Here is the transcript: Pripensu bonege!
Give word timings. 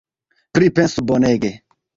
Pripensu 0.59 1.05
bonege! 1.13 1.55